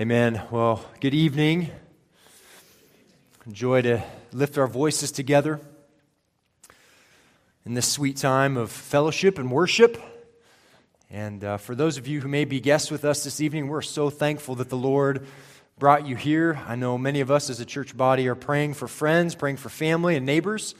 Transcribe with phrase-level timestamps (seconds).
[0.00, 0.40] Amen.
[0.52, 1.72] Well, good evening.
[3.50, 5.58] Joy to lift our voices together
[7.66, 10.00] in this sweet time of fellowship and worship.
[11.10, 13.82] And uh, for those of you who may be guests with us this evening, we're
[13.82, 15.26] so thankful that the Lord
[15.80, 16.60] brought you here.
[16.68, 19.68] I know many of us as a church body are praying for friends, praying for
[19.68, 20.76] family and neighbors,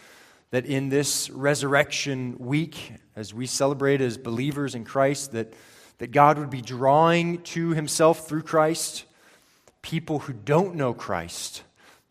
[0.52, 5.54] that in this resurrection week, as we celebrate as believers in Christ, that,
[5.98, 9.04] that God would be drawing to himself through Christ
[9.82, 11.62] people who don't know Christ,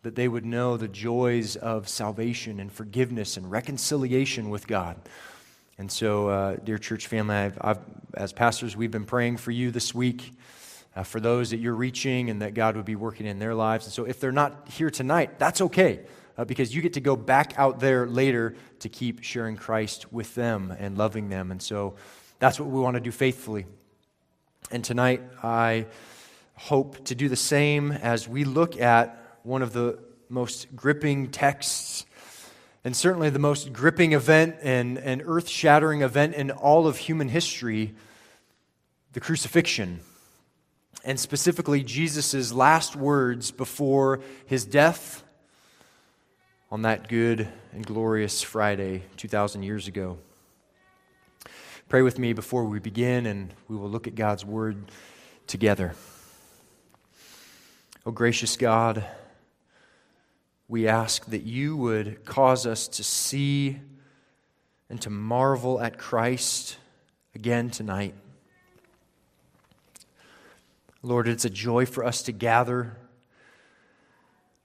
[0.04, 4.98] that they would know the joys of salvation and forgiveness and reconciliation with God.
[5.78, 7.80] And so, uh, dear church family, I've, I've,
[8.16, 10.34] as pastors, we've been praying for you this week,
[10.96, 13.86] uh, for those that you're reaching and that God would be working in their lives.
[13.86, 16.00] And so, if they're not here tonight, that's okay,
[16.36, 20.34] uh, because you get to go back out there later to keep sharing Christ with
[20.34, 21.52] them and loving them.
[21.52, 21.96] And so,
[22.40, 23.68] that's what we want to do faithfully.
[24.70, 25.86] And tonight, I
[26.56, 32.06] hope to do the same as we look at one of the most gripping texts
[32.84, 37.30] and certainly the most gripping event and, and earth shattering event in all of human
[37.30, 37.96] history
[39.14, 40.02] the crucifixion.
[41.06, 45.24] And specifically, Jesus' last words before his death
[46.70, 50.18] on that good and glorious Friday 2,000 years ago.
[51.90, 54.92] Pray with me before we begin, and we will look at God's word
[55.48, 55.96] together.
[58.06, 59.06] Oh, gracious God,
[60.68, 63.80] we ask that you would cause us to see
[64.90, 66.76] and to marvel at Christ
[67.34, 68.16] again tonight.
[71.02, 72.98] Lord, it's a joy for us to gather.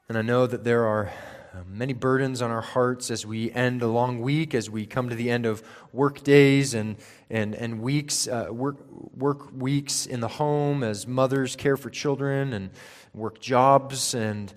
[0.08, 1.12] And I know that there are
[1.54, 5.10] uh, many burdens on our hearts as we end a long week, as we come
[5.10, 6.96] to the end of work days and,
[7.28, 8.78] and, and weeks, uh, work,
[9.14, 12.70] work weeks in the home, as mothers care for children and
[13.12, 14.50] work jobs and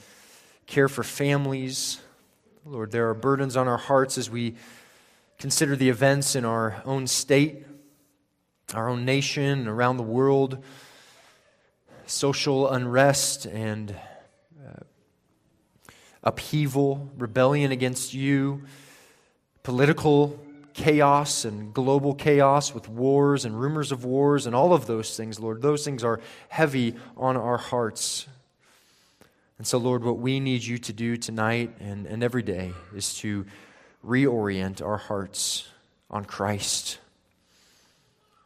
[0.68, 2.00] care for families.
[2.64, 4.56] Lord, there are burdens on our hearts as we
[5.38, 7.66] consider the events in our own state,
[8.74, 10.64] our own nation, around the world,
[12.06, 13.94] social unrest and
[16.26, 18.64] upheaval, rebellion against you,
[19.64, 20.40] political
[20.74, 25.40] chaos and global chaos with wars and rumors of wars and all of those things,
[25.40, 25.62] Lord.
[25.62, 26.20] Those things are
[26.50, 28.28] heavy on our hearts.
[29.58, 33.16] And so, Lord, what we need you to do tonight and, and every day is
[33.20, 33.46] to
[34.06, 35.70] reorient our hearts
[36.12, 37.00] on Christ,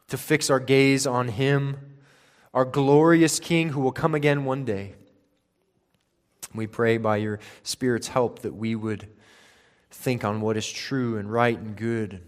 [0.08, 1.78] to fix our gaze on Him,
[2.54, 4.94] our glorious King who will come again one day.
[6.54, 9.06] We pray by your Spirit's help that we would
[9.90, 12.20] think on what is true and right and good.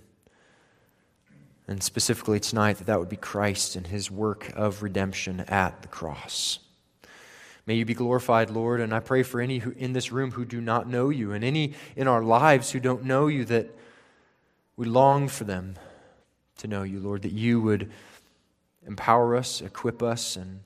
[1.66, 5.88] And specifically tonight, that that would be Christ and his work of redemption at the
[5.88, 6.58] cross.
[7.66, 8.80] May you be glorified, Lord.
[8.80, 11.44] And I pray for any who, in this room who do not know you and
[11.44, 13.70] any in our lives who don't know you that
[14.76, 15.76] we long for them
[16.58, 17.90] to know you, Lord, that you would
[18.86, 20.60] empower us, equip us, and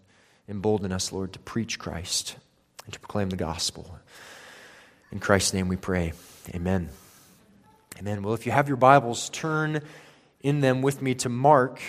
[0.48, 2.36] embolden us, Lord, to preach Christ
[2.86, 3.98] and to proclaim the gospel.
[5.12, 6.12] In Christ's name we pray.
[6.54, 6.88] Amen.
[7.98, 8.22] Amen.
[8.22, 9.82] Well, if you have your Bibles, turn
[10.40, 11.80] in them with me to Mark,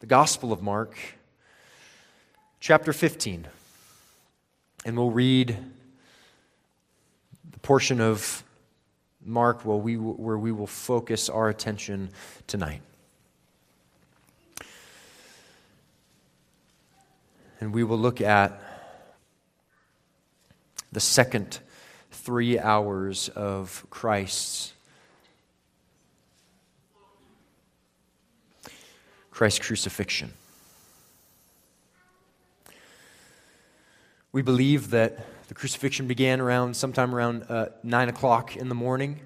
[0.00, 0.96] the Gospel of Mark,
[2.60, 3.48] chapter 15.
[4.84, 5.56] And we'll read
[7.50, 8.44] the portion of
[9.24, 12.10] Mark where we, where we will focus our attention
[12.46, 12.82] tonight.
[17.60, 18.60] And we will look at
[20.96, 21.58] the second
[22.10, 24.72] three hours of Christ's
[29.30, 30.32] Christ's crucifixion.
[34.32, 35.18] We believe that
[35.48, 39.20] the crucifixion began around sometime around uh, 9 o'clock in the morning.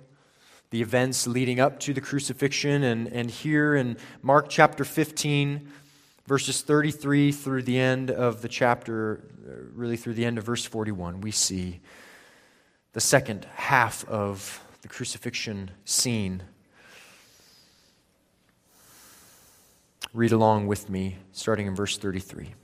[0.70, 5.68] The events leading up to the crucifixion, and, and here in Mark chapter 15,
[6.30, 9.20] verses 33 through the end of the chapter,
[9.74, 11.80] really through the end of verse 41, we see
[12.92, 16.40] the second half of the crucifixion scene.
[20.14, 22.54] Read along with me, starting in verse 33.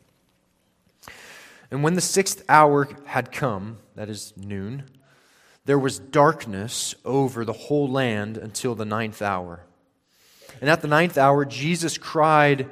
[1.72, 4.84] And when the sixth hour had come, that is noon,
[5.64, 9.64] there was darkness over the whole land until the ninth hour.
[10.60, 12.70] And at the ninth hour, Jesus cried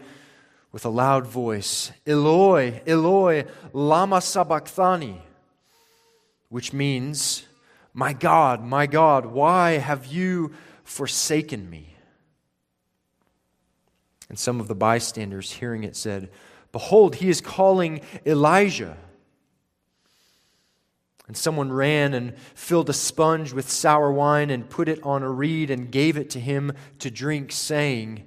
[0.75, 5.23] with a loud voice, Eloi, Eloi, lama sabachthani,
[6.49, 7.45] which means,
[7.93, 11.95] My God, my God, why have you forsaken me?
[14.29, 16.29] And some of the bystanders hearing it said,
[16.73, 18.97] Behold, he is calling Elijah.
[21.29, 25.31] And someone ran and filled a sponge with sour wine and put it on a
[25.31, 28.27] reed and gave it to him to drink, saying,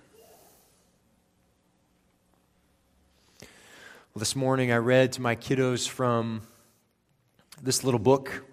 [4.13, 6.41] Well, this morning I read to my kiddos from
[7.63, 8.43] this little book.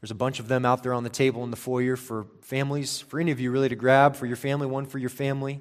[0.00, 2.98] There's a bunch of them out there on the table in the foyer for families,
[2.98, 5.60] for any of you really to grab, for your family, one for your family.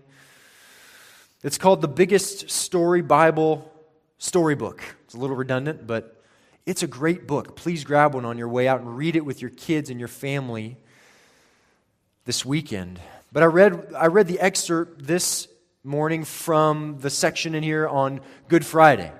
[1.43, 3.71] It's called the Biggest Story Bible
[4.17, 4.81] Storybook.
[5.05, 6.23] It's a little redundant, but
[6.65, 7.55] it's a great book.
[7.55, 10.09] Please grab one on your way out and read it with your kids and your
[10.09, 10.75] family
[12.25, 12.99] this weekend.
[13.31, 15.47] But I read, I read the excerpt this
[15.83, 19.11] morning from the section in here on Good Friday.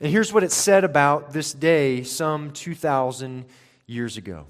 [0.00, 3.44] And here's what it said about this day some 2,000
[3.86, 4.46] years ago.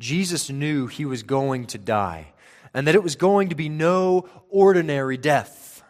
[0.00, 2.32] Jesus knew he was going to die
[2.72, 5.82] and that it was going to be no ordinary death.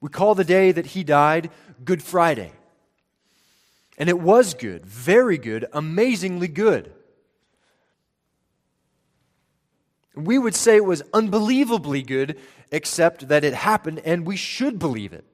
[0.00, 1.50] We call the day that he died
[1.84, 2.52] Good Friday.
[3.98, 6.92] And it was good, very good, amazingly good.
[10.14, 12.38] We would say it was unbelievably good,
[12.70, 15.24] except that it happened and we should believe it.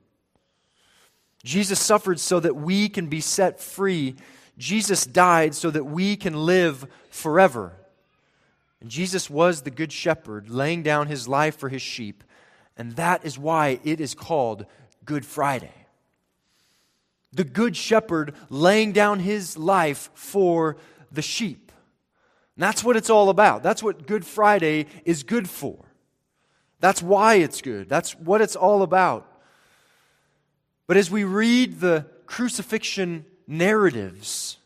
[1.44, 4.16] Jesus suffered so that we can be set free.
[4.58, 7.72] Jesus died so that we can live forever.
[8.80, 12.22] And Jesus was the Good Shepherd, laying down his life for his sheep.
[12.76, 14.66] And that is why it is called
[15.04, 15.72] Good Friday.
[17.32, 20.76] The Good Shepherd laying down his life for
[21.10, 21.67] the sheep.
[22.58, 23.62] And that's what it's all about.
[23.62, 25.78] That's what Good Friday is good for.
[26.80, 27.88] That's why it's good.
[27.88, 29.32] That's what it's all about.
[30.88, 34.56] But as we read the crucifixion narratives,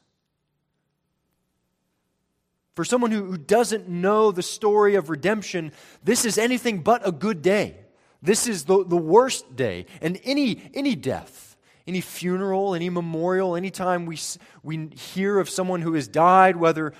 [2.74, 5.70] for someone who, who doesn't know the story of redemption,
[6.02, 7.76] this is anything but a good day.
[8.22, 9.84] This is the, the worst day.
[10.00, 14.18] And any, any death, any funeral, any memorial, anytime we,
[14.62, 16.94] we hear of someone who has died, whether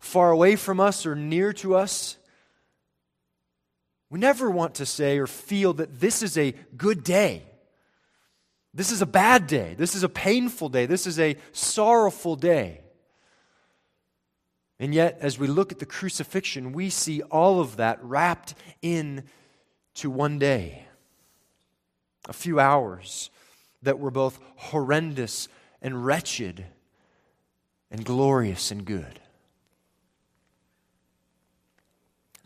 [0.00, 2.16] far away from us or near to us,
[4.10, 7.44] we never want to say or feel that this is a good day.
[8.74, 9.74] This is a bad day.
[9.78, 10.86] This is a painful day.
[10.86, 12.80] This is a sorrowful day.
[14.80, 19.24] And yet, as we look at the crucifixion, we see all of that wrapped in
[19.94, 20.86] to one day.
[22.28, 23.30] A few hours
[23.82, 25.48] that were both horrendous
[25.82, 26.64] and wretched
[27.90, 29.19] and glorious and good.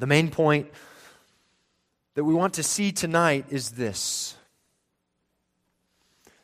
[0.04, 0.70] The main point
[2.14, 4.36] that we want to see tonight is this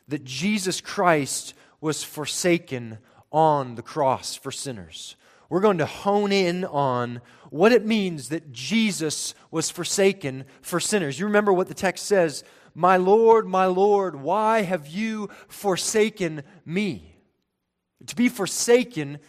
[0.07, 2.97] that Jesus Christ was forsaken
[3.31, 5.15] on the cross for sinners
[5.47, 7.21] we're going to hone in on
[7.51, 11.19] what it means that Jesus was forsaken for sinners.
[11.19, 12.43] You remember what the text says
[12.73, 17.15] My Lord, my Lord, why have you forsaken me?
[18.07, 19.19] To be forsaken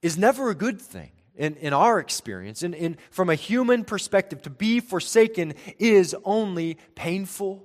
[0.00, 2.62] is never a good thing in, in our experience.
[2.62, 7.64] In, in, from a human perspective, to be forsaken is only painful,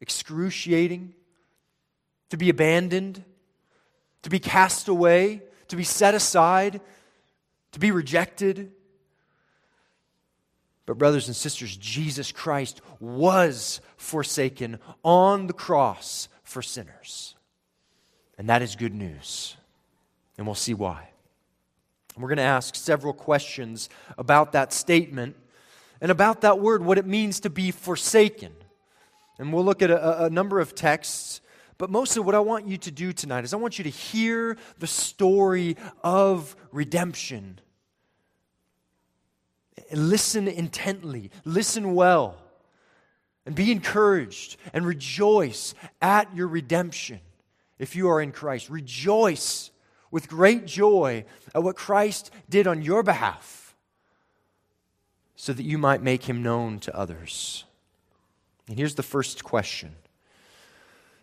[0.00, 1.14] excruciating,
[2.28, 3.24] to be abandoned,
[4.22, 6.80] to be cast away, to be set aside,
[7.72, 8.70] to be rejected.
[10.86, 17.34] But, brothers and sisters, Jesus Christ was forsaken on the cross for sinners.
[18.36, 19.56] And that is good news.
[20.36, 21.13] And we'll see why.
[22.16, 25.36] We're going to ask several questions about that statement
[26.00, 28.52] and about that word, what it means to be forsaken.
[29.38, 31.40] And we'll look at a, a number of texts
[31.76, 34.56] but mostly, what I want you to do tonight is I want you to hear
[34.78, 37.60] the story of redemption
[39.92, 42.36] listen intently, listen well,
[43.46, 47.20] and be encouraged and rejoice at your redemption
[47.78, 48.70] if you are in Christ.
[48.70, 49.70] Rejoice
[50.14, 51.24] with great joy
[51.56, 53.74] at what Christ did on your behalf
[55.34, 57.64] so that you might make him known to others.
[58.68, 59.96] And here's the first question.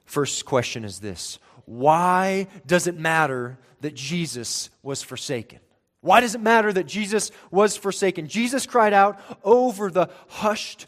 [0.03, 5.59] First question is this Why does it matter that Jesus was forsaken?
[6.01, 8.27] Why does it matter that Jesus was forsaken?
[8.27, 10.85] Jesus cried out over the hushed,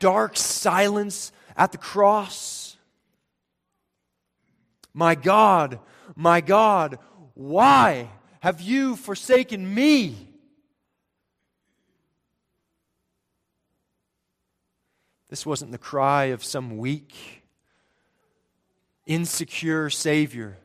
[0.00, 2.76] dark silence at the cross.
[4.92, 5.78] My God,
[6.16, 6.98] my God,
[7.34, 8.08] why
[8.40, 10.16] have you forsaken me?
[15.28, 17.42] This wasn't the cry of some weak,
[19.06, 20.58] insecure Savior.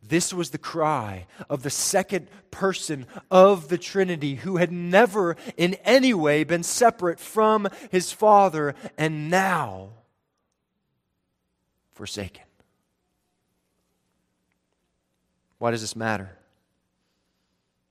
[0.00, 5.74] This was the cry of the second person of the Trinity who had never in
[5.84, 9.90] any way been separate from his Father and now
[11.92, 12.45] forsaken.
[15.58, 16.36] Why does this matter?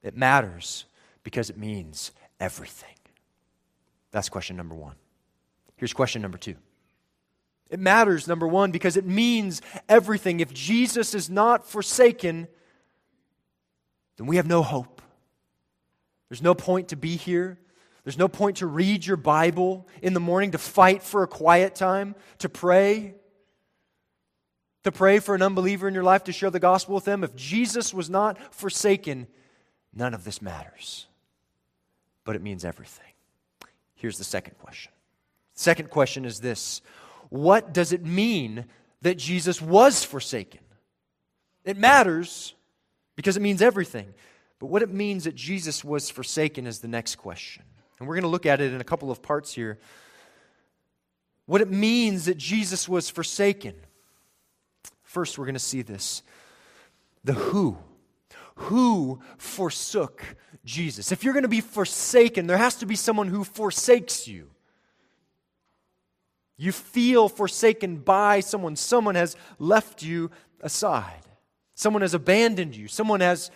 [0.04, 0.86] It matters
[1.24, 2.96] because it means everything.
[4.12, 4.96] That's question number one.
[5.78, 6.56] Here's question number two.
[7.70, 10.40] It matters, number one, because it means everything.
[10.40, 12.48] If Jesus is not forsaken,
[14.18, 15.02] then we have no hope.
[16.30, 17.58] There's no point to be here.
[18.04, 21.74] There's no point to read your Bible in the morning, to fight for a quiet
[21.74, 23.16] time, to pray,
[24.86, 27.24] to pray for an unbeliever in your life, to share the gospel with them.
[27.24, 29.26] If Jesus was not forsaken,
[29.96, 31.08] none of this matters.
[32.24, 33.12] But it means everything.
[33.96, 34.92] Here's the second question.
[35.56, 36.84] Second question is this
[37.30, 38.66] what does it mean
[39.02, 40.62] that Jesus was forsaken?
[41.64, 42.54] It matters
[43.16, 44.14] because it means everything.
[44.60, 47.64] But what it means that Jesus was forsaken is the next question.
[47.98, 49.80] And we're going to look at it in a couple of parts here.
[51.48, 53.74] What it means that Jesus was forsaken.
[55.16, 56.24] First, we're going to see this
[57.24, 57.78] the who.
[58.56, 60.22] Who forsook
[60.66, 61.14] Jesus?
[61.14, 64.50] If you're going to be forsaken, there has to be someone who forsakes you.
[66.58, 68.76] You feel forsaken by someone.
[68.76, 71.22] Someone has left you aside.
[71.76, 72.90] Someone has abandoned you.
[72.90, 73.52] Someone has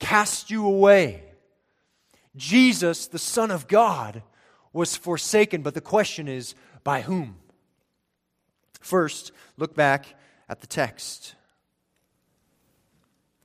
[0.00, 1.22] cast you away.
[2.36, 4.22] Jesus, the Son of God,
[4.74, 6.54] was forsaken, but the question is
[6.84, 7.38] by whom?
[8.82, 10.19] First, look back
[10.50, 11.34] at the text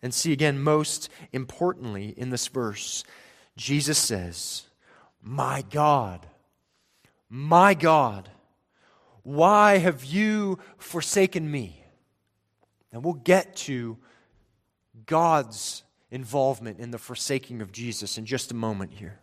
[0.01, 3.05] and see again, most importantly, in this verse,
[3.55, 4.63] Jesus says,
[5.21, 6.27] My God,
[7.29, 8.29] my God
[9.25, 11.83] why have you forsaken me?
[12.91, 13.97] And we'll get to
[15.07, 19.19] God's involvement in the forsaking of Jesus in just a moment here.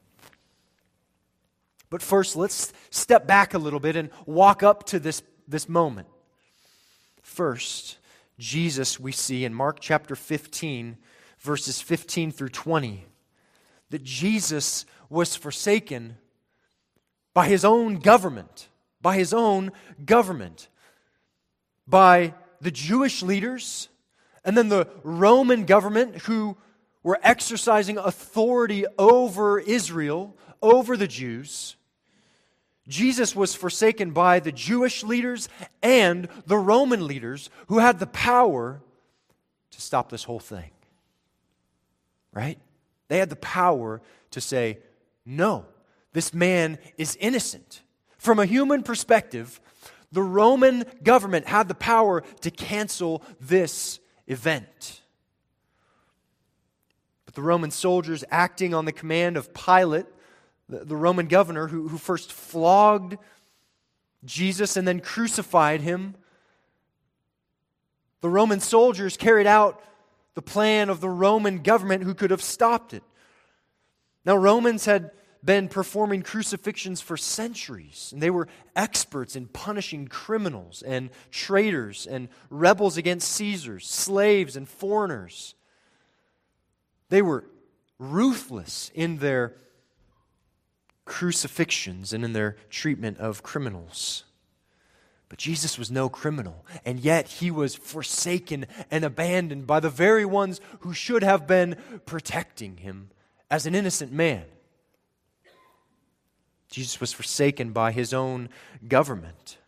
[1.89, 6.09] But first, let's step back a little bit and walk up to this, this moment.
[7.33, 7.99] First,
[8.39, 10.97] Jesus, we see in Mark chapter 15,
[11.39, 13.07] verses 15 through 20,
[13.91, 16.17] that Jesus was forsaken
[17.35, 18.69] by his own government
[19.03, 19.73] by his own
[20.03, 20.69] government,
[21.87, 23.89] by the Jewish leaders,
[24.45, 26.57] and then the Roman government who
[27.03, 31.77] were exercising authority over Israel, over the Jews.
[32.89, 35.49] Jesus was forsaken by the Jewish leaders
[35.83, 38.81] and the Roman leaders who had the power
[39.71, 40.71] to stop this whole thing.
[42.33, 42.59] Right?
[43.09, 44.01] They had the power
[44.33, 44.79] to say,
[45.25, 45.67] no,
[46.13, 47.83] this man is innocent.
[48.19, 49.61] From a human perspective,
[50.11, 55.01] the Roman government had the power to cancel this event.
[57.25, 60.07] But the Roman soldiers, acting on the command of Pilate,
[60.69, 63.17] the, the Roman governor who, who first flogged
[64.25, 66.15] Jesus and then crucified him,
[68.21, 69.83] the Roman soldiers carried out
[70.35, 73.03] the plan of the Roman government who could have stopped it.
[74.25, 75.11] Now, Romans had
[75.45, 82.29] been performing crucifixions for centuries, and they were experts in punishing criminals and traitors and
[82.49, 85.57] rebels against Caesars, slaves and foreigners.
[87.09, 87.45] They were
[87.99, 89.57] ruthless in their
[91.05, 94.25] crucifixions and in their treatment of criminals.
[95.29, 100.27] But Jesus was no criminal, and yet he was forsaken and abandoned by the very
[100.27, 103.11] ones who should have been protecting him
[103.51, 104.45] as an innocent man.
[106.71, 108.51] Jesus was forsaken by his own
[108.87, 109.59] government.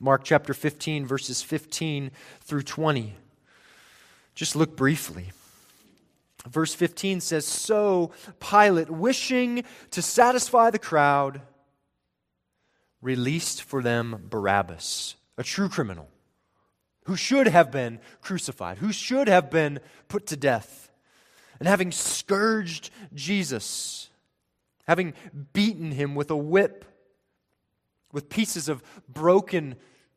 [0.00, 3.14] Mark chapter 15, verses 15 through 20.
[4.34, 5.32] Just look briefly.
[6.46, 11.42] Verse 15 says So Pilate, wishing to satisfy the crowd,
[13.00, 16.08] released for them Barabbas, a true criminal,
[17.04, 20.90] who should have been crucified, who should have been put to death.
[21.58, 24.10] And having scourged Jesus,
[24.86, 25.14] having
[25.52, 26.84] beaten him with a whip,
[28.12, 29.74] with pieces of broken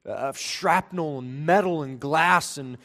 [0.08, 2.78] uh, shrapnel and metal and glass and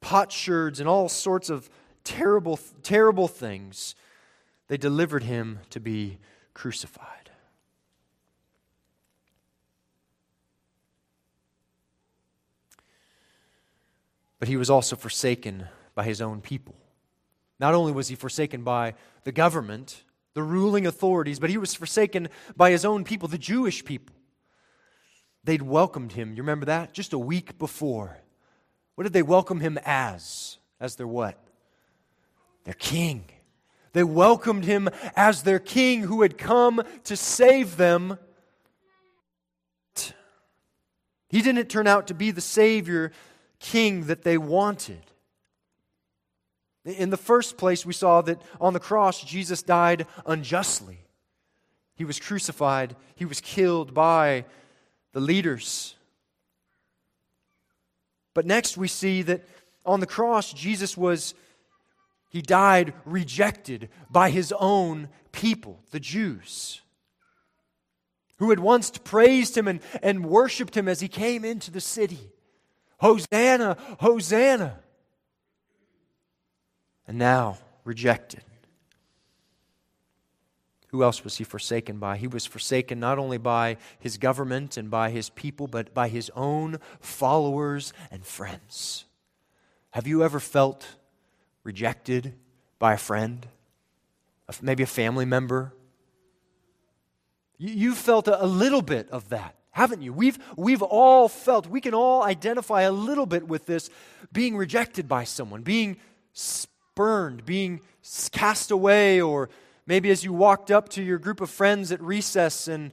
[0.00, 1.70] potsherds and all sorts of
[2.04, 3.94] terrible, terrible things,
[4.68, 6.18] they delivered him to be
[6.52, 7.30] crucified.
[14.38, 16.74] But he was also forsaken by his own people.
[17.58, 20.02] Not only was he forsaken by the government,
[20.34, 24.14] the ruling authorities, but he was forsaken by his own people, the Jewish people.
[25.44, 26.30] They'd welcomed him.
[26.32, 26.92] You remember that?
[26.92, 28.18] Just a week before.
[28.94, 30.58] What did they welcome him as?
[30.80, 31.38] As their what?
[32.64, 33.24] Their king.
[33.92, 38.18] They welcomed him as their king who had come to save them.
[41.28, 43.12] He didn't turn out to be the Savior
[43.58, 45.00] king that they wanted.
[46.84, 50.98] In the first place, we saw that on the cross, Jesus died unjustly.
[51.96, 54.44] He was crucified, he was killed by
[55.12, 55.94] the leaders.
[58.34, 59.44] But next, we see that
[59.86, 61.34] on the cross, Jesus was,
[62.34, 66.80] he died rejected by his own people, the Jews,
[68.38, 72.32] who had once praised him and, and worshiped him as he came into the city.
[72.98, 74.80] Hosanna, Hosanna.
[77.06, 78.42] And now rejected.
[80.88, 82.16] Who else was he forsaken by?
[82.16, 86.32] He was forsaken not only by his government and by his people, but by his
[86.34, 89.04] own followers and friends.
[89.92, 90.96] Have you ever felt
[91.64, 92.34] rejected
[92.78, 93.48] by a friend?
[94.62, 95.74] Maybe a family member?
[97.58, 100.12] You've felt a little bit of that, haven't you?
[100.12, 103.90] We've, we've all felt, we can all identify a little bit with this
[104.32, 105.96] being rejected by someone, being
[106.32, 107.80] spurned, being
[108.32, 109.48] cast away, or
[109.86, 112.92] maybe as you walked up to your group of friends at recess and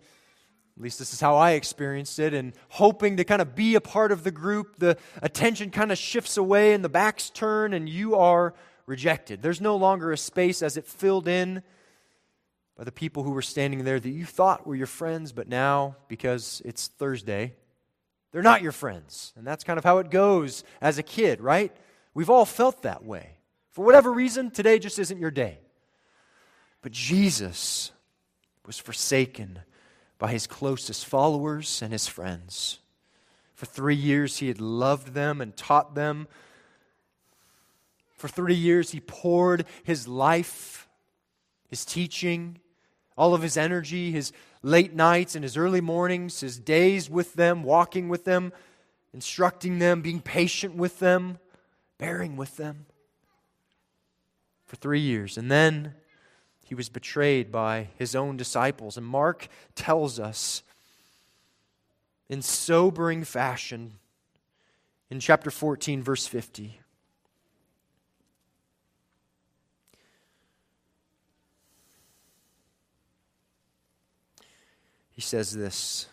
[0.82, 3.82] at least this is how I experienced it, and hoping to kind of be a
[3.82, 7.88] part of the group, the attention kind of shifts away and the backs turn, and
[7.88, 8.56] you are
[8.88, 9.44] rejected.
[9.44, 11.62] There's no longer a space as it filled in
[12.76, 15.98] by the people who were standing there that you thought were your friends, but now,
[16.08, 17.54] because it's Thursday,
[18.32, 19.34] they're not your friends.
[19.38, 21.72] And that's kind of how it goes as a kid, right?
[22.16, 23.38] We've all felt that way.
[23.70, 25.60] For whatever reason, today just isn't your day.
[26.82, 27.92] But Jesus
[28.66, 29.60] was forsaken
[30.22, 32.78] by his closest followers and his friends.
[33.56, 36.28] For three years, he had loved them and taught them.
[38.18, 40.88] For three years, he poured his life,
[41.72, 42.60] his teaching,
[43.18, 44.32] all of his energy, his
[44.62, 48.54] late nights and his early mornings, his days with them, walking with them,
[49.16, 51.40] instructing them, being patient with them,
[51.98, 52.86] bearing with them
[54.68, 55.36] for three years.
[55.36, 55.96] And then
[56.72, 58.96] he was betrayed by his own disciples.
[58.96, 60.64] And Mark tells us
[62.30, 63.96] in sobering fashion
[65.10, 66.80] in chapter 14, verse 50.
[75.12, 76.08] He says this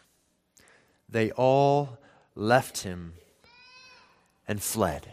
[1.08, 1.98] They all
[2.34, 3.12] left him
[4.48, 5.06] and fled.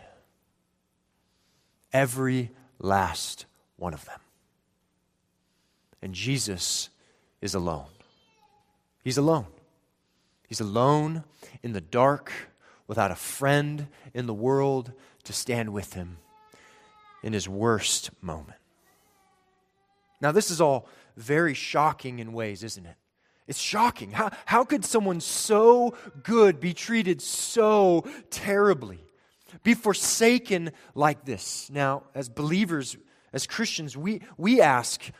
[1.93, 3.45] Every last
[3.77, 4.21] one of them.
[6.06, 6.91] And Jesus
[7.41, 7.88] is alone.
[9.04, 9.48] He's alone.
[10.48, 11.24] He's alone
[11.63, 12.32] in the dark
[12.86, 14.91] without a friend in the world
[15.24, 16.18] to stand with him
[17.24, 18.60] in his worst moment.
[20.22, 20.88] Now, this is all
[21.18, 22.98] very shocking in ways, isn't it?
[23.48, 24.12] It's shocking.
[24.12, 29.00] How, how could someone so good be treated so terribly?
[29.63, 31.72] Be forsaken like this?
[31.72, 32.96] Now, as believers,
[33.34, 35.12] as Christians, we, we ask,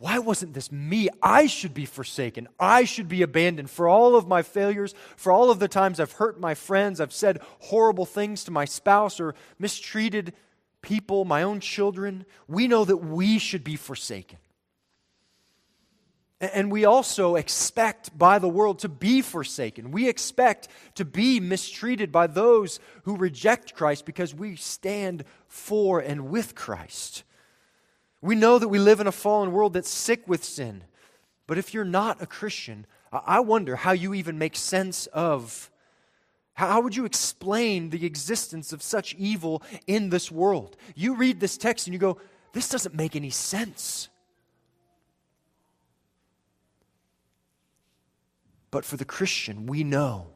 [0.00, 1.10] why wasn't this me?
[1.22, 2.48] I should be forsaken.
[2.58, 6.12] I should be abandoned for all of my failures, for all of the times I've
[6.12, 10.32] hurt my friends, I've said horrible things to my spouse or mistreated
[10.80, 12.24] people, my own children.
[12.48, 14.38] We know that we should be forsaken.
[16.40, 19.90] And we also expect by the world to be forsaken.
[19.90, 26.30] We expect to be mistreated by those who reject Christ because we stand for and
[26.30, 27.24] with Christ.
[28.20, 30.84] We know that we live in a fallen world that's sick with sin.
[31.46, 35.70] But if you're not a Christian, I wonder how you even make sense of,
[36.54, 40.76] how would you explain the existence of such evil in this world?
[40.94, 42.18] You read this text and you go,
[42.52, 44.08] this doesn't make any sense.
[48.70, 50.28] But for the Christian, we know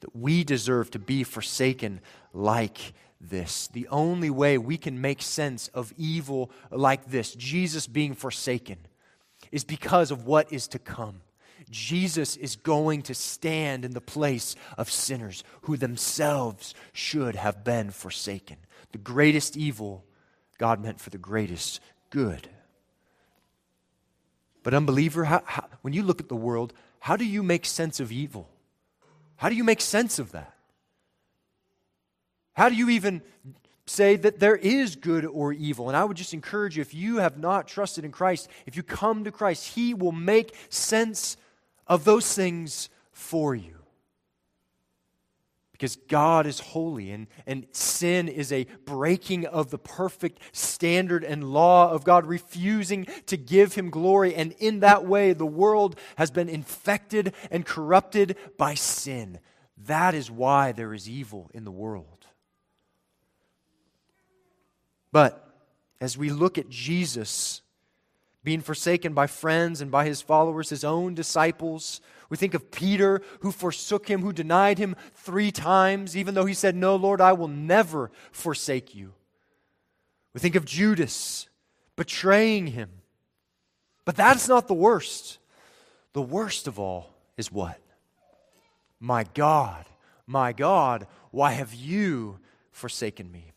[0.00, 2.00] that we deserve to be forsaken
[2.32, 3.68] like this.
[3.68, 8.78] The only way we can make sense of evil like this, Jesus being forsaken,
[9.50, 11.22] is because of what is to come.
[11.70, 17.90] Jesus is going to stand in the place of sinners who themselves should have been
[17.90, 18.56] forsaken.
[18.92, 20.04] The greatest evil
[20.58, 22.48] God meant for the greatest good.
[24.62, 28.00] But, unbeliever, how, how, when you look at the world, how do you make sense
[28.00, 28.48] of evil?
[29.36, 30.57] How do you make sense of that?
[32.58, 33.22] How do you even
[33.86, 35.86] say that there is good or evil?
[35.86, 38.82] And I would just encourage you if you have not trusted in Christ, if you
[38.82, 41.36] come to Christ, He will make sense
[41.86, 43.76] of those things for you.
[45.70, 51.52] Because God is holy and, and sin is a breaking of the perfect standard and
[51.52, 54.34] law of God, refusing to give Him glory.
[54.34, 59.38] And in that way, the world has been infected and corrupted by sin.
[59.86, 62.17] That is why there is evil in the world.
[65.12, 65.44] But
[66.00, 67.62] as we look at Jesus
[68.44, 73.22] being forsaken by friends and by his followers, his own disciples, we think of Peter
[73.40, 77.32] who forsook him, who denied him three times, even though he said, No, Lord, I
[77.32, 79.14] will never forsake you.
[80.34, 81.48] We think of Judas
[81.96, 82.90] betraying him.
[84.04, 85.38] But that's not the worst.
[86.12, 87.78] The worst of all is what?
[89.00, 89.84] My God,
[90.26, 92.38] my God, why have you
[92.70, 93.52] forsaken me?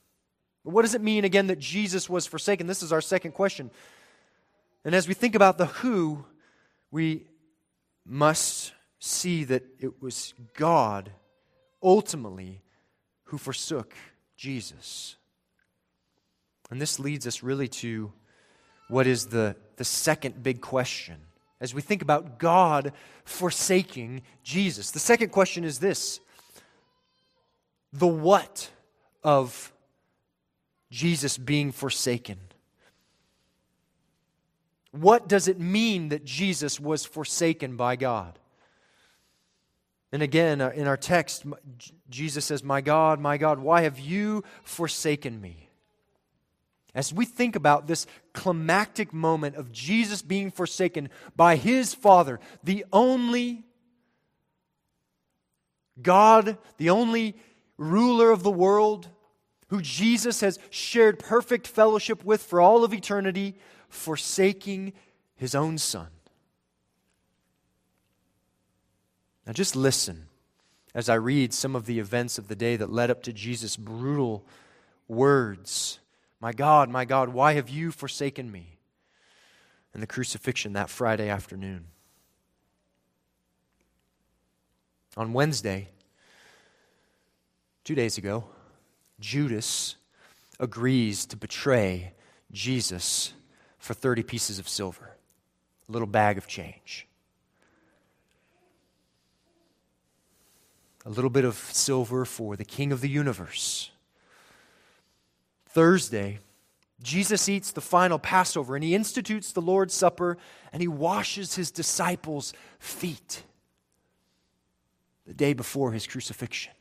[0.63, 2.67] What does it mean again that Jesus was forsaken?
[2.67, 3.71] This is our second question.
[4.86, 6.26] And as we think about the who,
[6.91, 7.26] we
[8.06, 11.12] must see that it was God
[11.82, 12.62] ultimately
[13.26, 13.93] who forsook
[14.36, 15.15] Jesus.
[16.69, 18.12] And this leads us really to
[18.88, 21.17] what is the, the second big question
[21.60, 22.93] as we think about God
[23.24, 24.91] forsaking Jesus.
[24.91, 26.19] The second question is this
[27.93, 28.69] the what
[29.24, 29.71] of
[30.92, 32.38] Jesus being forsaken.
[34.92, 38.38] What does it mean that Jesus was forsaken by God?
[40.12, 41.46] And again, uh, in our text,
[42.10, 45.70] Jesus says, My God, my God, why have you forsaken me?
[46.94, 52.86] As we think about this climactic moment of Jesus being forsaken by his Father, the
[52.92, 53.64] only
[56.02, 57.38] God, the only
[57.78, 59.08] ruler of the world,
[59.72, 63.56] who Jesus has shared perfect fellowship with for all of eternity,
[63.88, 64.92] forsaking
[65.38, 66.10] his own son.
[69.48, 70.28] Now, just listen
[70.94, 73.78] as I read some of the events of the day that led up to Jesus'
[73.78, 74.46] brutal
[75.08, 76.00] words
[76.42, 78.78] My God, my God, why have you forsaken me?
[79.94, 81.86] And the crucifixion that Friday afternoon.
[85.16, 85.92] On Wednesday,
[87.86, 88.44] two days ago,
[89.22, 89.96] Judas
[90.60, 92.14] agrees to betray
[92.52, 93.34] Jesus
[93.78, 95.16] for 30 pieces of silver,
[95.88, 97.08] a little bag of change.
[101.06, 103.92] A little bit of silver for the King of the universe.
[105.68, 106.40] Thursday,
[107.02, 110.38] Jesus eats the final Passover and he institutes the Lord's Supper
[110.74, 113.44] and he washes his disciples' feet
[115.26, 116.74] the day before his crucifixion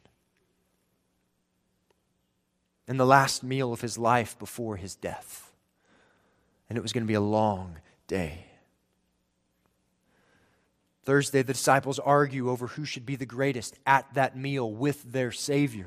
[2.90, 5.53] and the last meal of his life before his death.
[6.68, 7.76] And it was going to be a long
[8.09, 8.46] day.
[11.05, 15.31] Thursday, the disciples argue over who should be the greatest at that meal with their
[15.31, 15.87] Savior.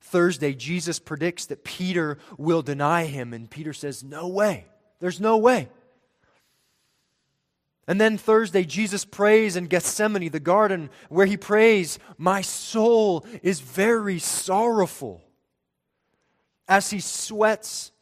[0.00, 4.66] Thursday, Jesus predicts that Peter will deny him, and Peter says, No way.
[5.00, 5.68] There's no way.
[7.88, 13.58] And then Thursday, Jesus prays in Gethsemane, the garden, where he prays, My soul is
[13.58, 15.24] very sorrowful
[16.68, 17.92] as he sweats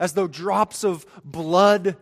[0.00, 1.96] as though drops of blood,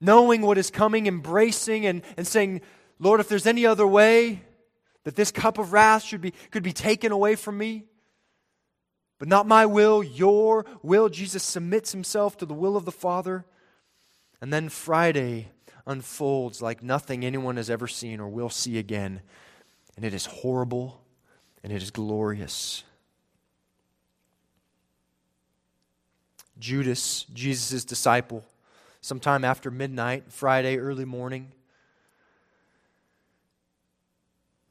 [0.00, 2.60] knowing what is coming, embracing and, and saying,
[2.98, 4.42] Lord, if there's any other way
[5.04, 7.84] that this cup of wrath should be, could be taken away from me,
[9.18, 11.08] but not my will, your will.
[11.08, 13.44] Jesus submits himself to the will of the Father.
[14.40, 15.48] And then Friday
[15.86, 19.20] unfolds like nothing anyone has ever seen or will see again.
[19.96, 21.00] And it is horrible
[21.62, 22.82] and it is glorious.
[26.62, 28.44] Judas, Jesus' disciple,
[29.00, 31.50] sometime after midnight, Friday, early morning,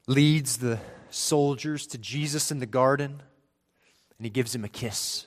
[0.06, 3.22] leads the soldiers to Jesus in the garden
[4.16, 5.26] and he gives him a kiss.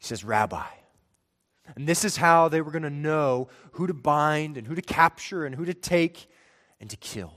[0.00, 0.66] He says, Rabbi.
[1.76, 4.82] And this is how they were going to know who to bind and who to
[4.82, 6.26] capture and who to take
[6.80, 7.32] and to kill.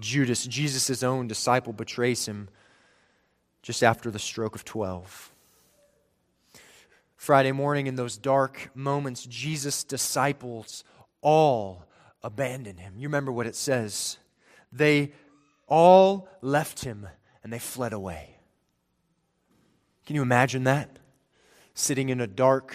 [0.00, 2.48] Judas, Jesus' own disciple, betrays him
[3.62, 5.32] just after the stroke of 12.
[7.16, 10.84] Friday morning, in those dark moments, Jesus' disciples
[11.20, 11.84] all
[12.22, 12.94] abandon him.
[12.96, 14.16] You remember what it says.
[14.72, 15.12] They
[15.66, 17.06] all left him
[17.42, 18.36] and they fled away.
[20.06, 20.98] Can you imagine that?
[21.74, 22.74] Sitting in a dark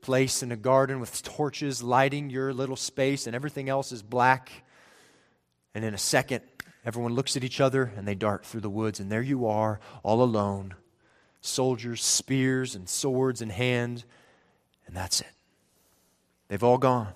[0.00, 4.50] place in a garden with torches lighting your little space and everything else is black.
[5.74, 6.42] And in a second,
[6.84, 9.80] Everyone looks at each other and they dart through the woods, and there you are,
[10.02, 10.74] all alone.
[11.40, 14.04] Soldiers, spears, and swords in hand,
[14.86, 15.32] and that's it.
[16.48, 17.12] They've all gone.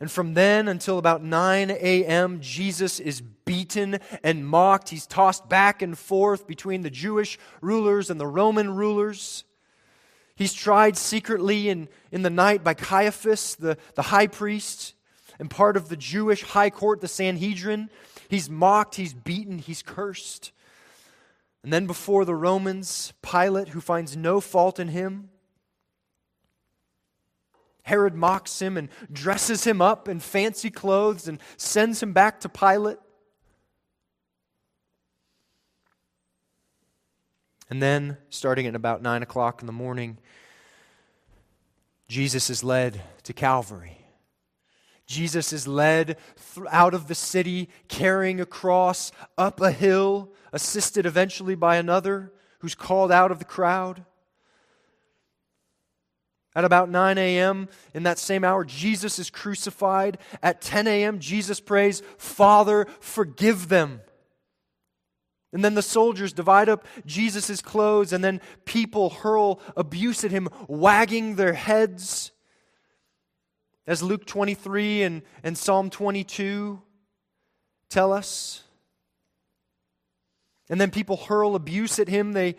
[0.00, 4.88] And from then until about 9 a.m., Jesus is beaten and mocked.
[4.88, 9.44] He's tossed back and forth between the Jewish rulers and the Roman rulers.
[10.36, 14.94] He's tried secretly in, in the night by Caiaphas, the, the high priest,
[15.40, 17.88] and part of the Jewish high court, the Sanhedrin.
[18.28, 20.52] He's mocked, he's beaten, he's cursed.
[21.64, 25.30] And then before the Romans, Pilate, who finds no fault in him,
[27.84, 32.48] Herod mocks him and dresses him up in fancy clothes and sends him back to
[32.48, 32.98] Pilate.
[37.70, 40.18] And then, starting at about 9 o'clock in the morning,
[42.08, 43.99] Jesus is led to Calvary.
[45.10, 46.18] Jesus is led
[46.70, 52.76] out of the city, carrying a cross up a hill, assisted eventually by another who's
[52.76, 54.04] called out of the crowd.
[56.54, 60.16] At about 9 a.m., in that same hour, Jesus is crucified.
[60.44, 64.02] At 10 a.m., Jesus prays, Father, forgive them.
[65.52, 70.48] And then the soldiers divide up Jesus' clothes, and then people hurl abuse at him,
[70.68, 72.30] wagging their heads.
[73.86, 76.80] As Luke 23 and, and Psalm 22
[77.88, 78.62] tell us.
[80.68, 82.54] And then people hurl abuse at him, they,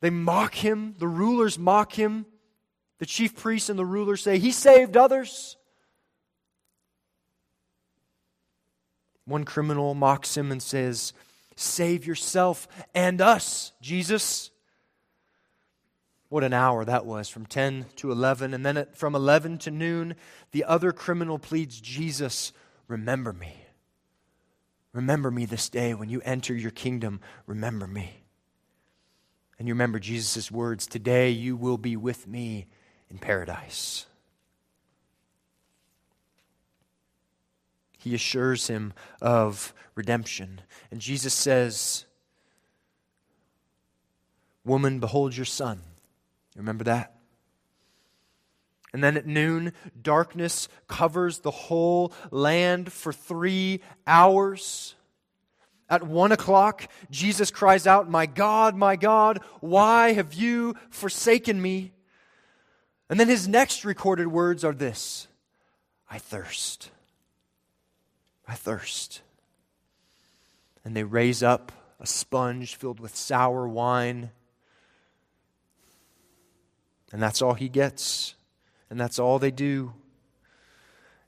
[0.00, 2.26] they mock him, the rulers mock him.
[2.98, 5.56] The chief priests and the rulers say, He saved others.
[9.26, 11.12] One criminal mocks him and says,
[11.56, 14.50] Save yourself and us, Jesus.
[16.28, 18.52] What an hour that was from 10 to 11.
[18.52, 20.16] And then at, from 11 to noon,
[20.50, 22.52] the other criminal pleads, Jesus,
[22.88, 23.64] remember me.
[24.92, 27.20] Remember me this day when you enter your kingdom.
[27.46, 28.24] Remember me.
[29.58, 32.66] And you remember Jesus' words Today you will be with me
[33.10, 34.06] in paradise.
[37.98, 40.60] He assures him of redemption.
[40.90, 42.04] And Jesus says,
[44.64, 45.80] Woman, behold your son.
[46.56, 47.12] Remember that?
[48.92, 54.94] And then at noon, darkness covers the whole land for three hours.
[55.90, 61.92] At one o'clock, Jesus cries out, My God, my God, why have you forsaken me?
[63.08, 65.28] And then his next recorded words are this
[66.10, 66.90] I thirst.
[68.48, 69.20] I thirst.
[70.84, 74.30] And they raise up a sponge filled with sour wine.
[77.16, 78.34] And that's all he gets.
[78.90, 79.94] And that's all they do.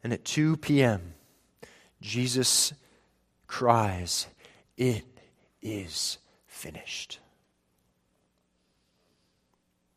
[0.05, 1.15] And at 2 p.m.,
[2.03, 2.75] Jesus
[3.47, 4.27] cries,
[4.77, 5.07] It
[5.63, 7.21] is finished.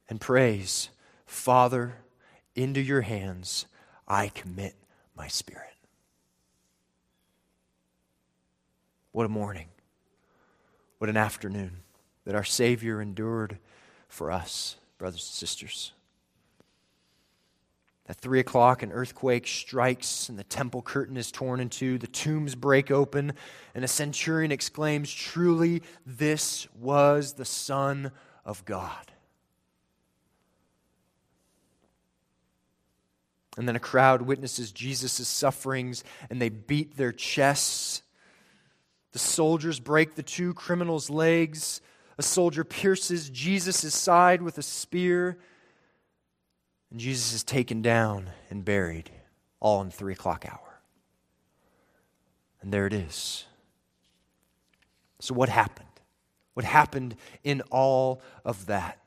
[0.07, 0.91] And prays,
[1.25, 1.95] Father,
[2.55, 3.65] into your hands
[4.07, 4.75] I commit
[5.13, 5.75] my spirit.
[9.11, 9.67] What a morning.
[10.99, 11.79] What an afternoon
[12.23, 13.57] that our Savior endured
[14.07, 15.93] for us, brothers and sisters.
[18.07, 21.97] At three o'clock, an earthquake strikes, and the temple curtain is torn in two.
[21.97, 23.33] The tombs break open,
[23.73, 28.11] and a centurion exclaims, Truly, this was the Son
[28.45, 29.11] of God.
[33.57, 38.03] And then a crowd witnesses Jesus' sufferings, and they beat their chests
[39.11, 41.81] the soldiers break the two criminals' legs.
[42.17, 45.37] A soldier pierces Jesus' side with a spear.
[46.89, 49.09] And Jesus is taken down and buried,
[49.59, 50.81] all in three o'clock hour.
[52.61, 53.45] And there it is.
[55.19, 55.87] So, what happened?
[56.53, 58.99] What happened in all of that?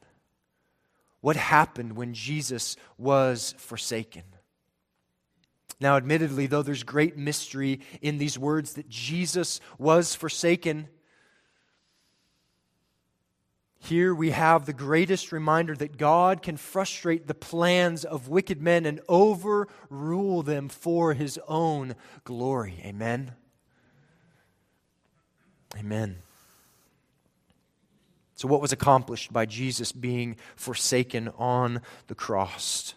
[1.20, 4.24] What happened when Jesus was forsaken?
[5.80, 10.88] Now, admittedly, though there's great mystery in these words that Jesus was forsaken,
[13.84, 18.86] here we have the greatest reminder that God can frustrate the plans of wicked men
[18.86, 21.94] and overrule them for his own
[22.24, 22.80] glory.
[22.84, 23.32] Amen.
[25.78, 26.16] Amen.
[28.36, 32.94] So, what was accomplished by Jesus being forsaken on the cross?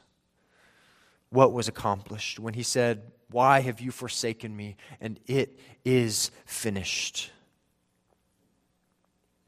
[1.29, 4.77] what was accomplished when he said, Why have you forsaken me?
[5.01, 7.31] And it is finished.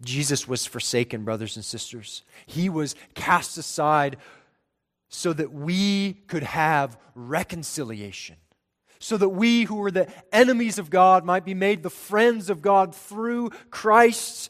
[0.01, 2.23] Jesus was forsaken, brothers and sisters.
[2.45, 4.17] He was cast aside
[5.09, 8.37] so that we could have reconciliation,
[8.99, 12.61] so that we who were the enemies of God might be made the friends of
[12.61, 14.49] God through Christ's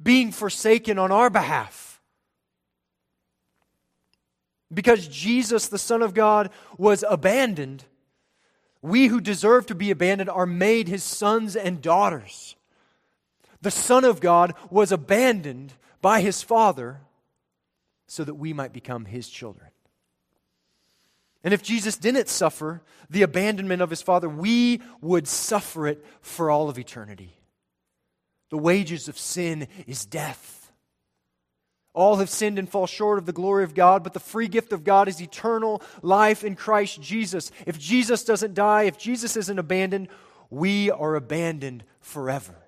[0.00, 2.00] being forsaken on our behalf.
[4.72, 7.84] Because Jesus, the Son of God, was abandoned,
[8.82, 12.55] we who deserve to be abandoned are made his sons and daughters.
[13.62, 17.00] The Son of God was abandoned by his Father
[18.06, 19.70] so that we might become his children.
[21.42, 26.50] And if Jesus didn't suffer the abandonment of his Father, we would suffer it for
[26.50, 27.38] all of eternity.
[28.50, 30.72] The wages of sin is death.
[31.94, 34.72] All have sinned and fall short of the glory of God, but the free gift
[34.72, 37.50] of God is eternal life in Christ Jesus.
[37.64, 40.08] If Jesus doesn't die, if Jesus isn't abandoned,
[40.50, 42.65] we are abandoned forever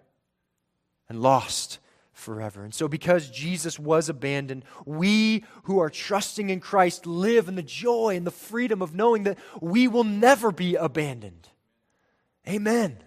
[1.09, 1.79] and lost
[2.13, 2.65] forever.
[2.65, 7.63] And so, because Jesus was abandoned, we who are trusting in Christ live in the
[7.63, 11.49] joy and the freedom of knowing that we will never be abandoned.
[12.47, 12.99] Amen.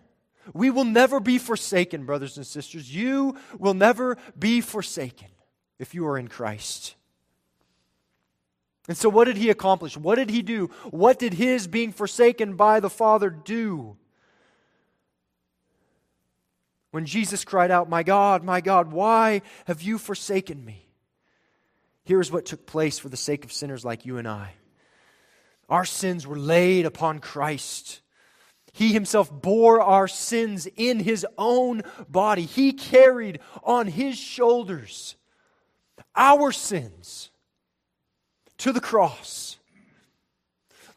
[0.53, 2.93] We will never be forsaken, brothers and sisters.
[2.93, 5.27] You will never be forsaken
[5.77, 6.95] if you are in Christ.
[8.87, 9.95] And so, what did he accomplish?
[9.95, 10.67] What did he do?
[10.89, 13.97] What did his being forsaken by the Father do?
[16.91, 20.85] When Jesus cried out, My God, my God, why have you forsaken me?
[22.03, 24.53] Here's what took place for the sake of sinners like you and I.
[25.69, 28.01] Our sins were laid upon Christ.
[28.73, 32.43] He himself bore our sins in his own body.
[32.43, 35.15] He carried on his shoulders
[36.15, 37.31] our sins
[38.57, 39.57] to the cross.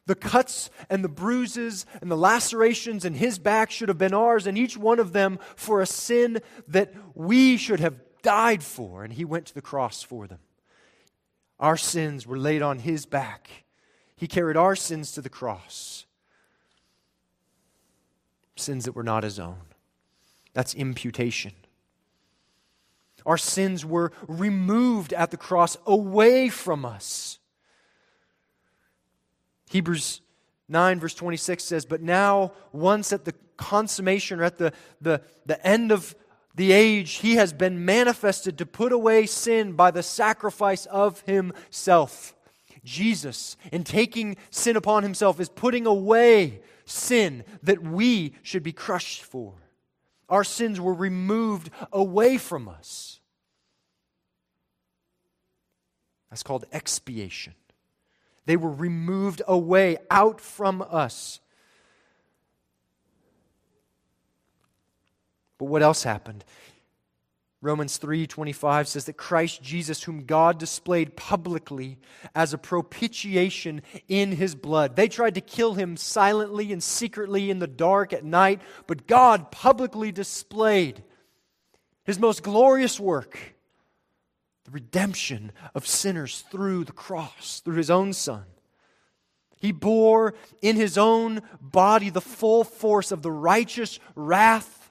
[0.06, 4.46] The cuts and the bruises and the lacerations in his back should have been ours,
[4.46, 9.12] and each one of them for a sin that we should have died for, and
[9.12, 10.40] he went to the cross for them.
[11.58, 13.48] Our sins were laid on his back.
[14.16, 16.04] He carried our sins to the cross.
[18.56, 19.60] Sins that were not his own.
[20.52, 21.52] That's imputation.
[23.26, 27.38] Our sins were removed at the cross away from us.
[29.74, 30.20] Hebrews
[30.68, 35.66] 9, verse 26 says, But now, once at the consummation or at the, the, the
[35.66, 36.14] end of
[36.54, 42.37] the age, he has been manifested to put away sin by the sacrifice of himself.
[42.84, 49.24] Jesus, in taking sin upon himself, is putting away sin that we should be crushed
[49.24, 49.54] for.
[50.28, 53.18] Our sins were removed away from us.
[56.30, 57.54] That's called expiation.
[58.46, 61.40] They were removed away, out from us.
[65.59, 66.44] But what else happened?
[67.62, 71.98] Romans 3:25 says that Christ Jesus whom God displayed publicly
[72.35, 74.96] as a propitiation in his blood.
[74.96, 79.50] They tried to kill him silently and secretly in the dark at night, but God
[79.50, 81.02] publicly displayed
[82.04, 83.53] his most glorious work
[84.64, 88.44] the redemption of sinners through the cross, through his own Son.
[89.59, 94.90] He bore in his own body the full force of the righteous wrath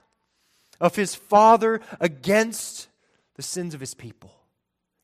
[0.80, 2.88] of his Father against
[3.36, 4.34] the sins of his people.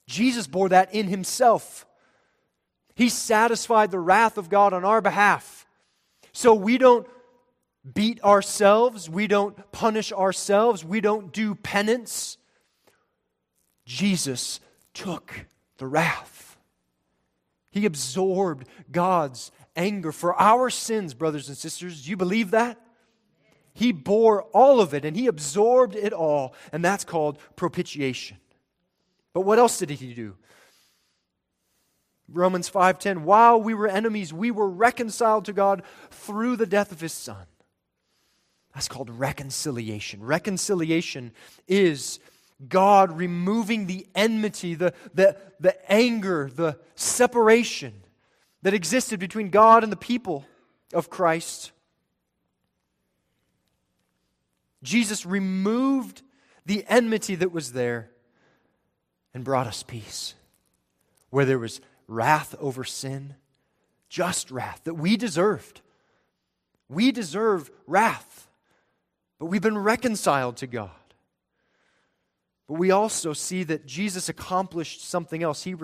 [0.08, 1.86] Jesus bore that in himself.
[2.96, 5.68] He satisfied the wrath of God on our behalf.
[6.34, 7.08] So we don't
[7.94, 12.39] beat ourselves, we don't punish ourselves, we don't do penance.
[13.90, 14.60] Jesus
[14.94, 15.48] took
[15.80, 16.60] the wrath.
[17.72, 22.04] He absorbed God's anger for our sins, brothers and sisters.
[22.04, 22.80] Do you believe that?
[23.74, 28.38] He bore all of it and he absorbed it all, and that's called propitiation.
[29.34, 30.36] But what else did he do?
[32.32, 37.02] Romans 5:10 While we were enemies, we were reconciled to God through the death of
[37.02, 37.48] his son.
[38.76, 40.22] That's called reconciliation.
[40.24, 41.32] Reconciliation
[41.68, 42.20] is
[42.68, 47.94] God removing the enmity, the, the, the anger, the separation
[48.62, 50.46] that existed between God and the people
[50.94, 51.72] of Christ.
[54.84, 56.22] Jesus removed
[56.66, 58.10] the enmity that was there
[59.34, 60.36] and brought us peace.
[61.30, 63.36] Where there was wrath over sin,
[64.10, 65.82] just wrath that we deserved.
[66.90, 68.50] We deserve wrath,
[69.38, 70.90] but we've been reconciled to God.
[72.70, 75.64] But we also see that Jesus accomplished something else.
[75.64, 75.76] He